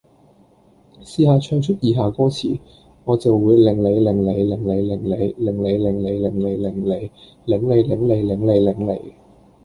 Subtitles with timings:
[1.03, 2.59] 試吓唱出以下歌詞：
[3.05, 7.11] 我就會令你令你令您令您，令妳令妳令你令你，
[7.45, 9.13] 擰你擰你擰你擰你！